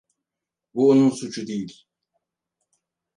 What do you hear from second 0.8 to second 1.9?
onun suçu değil.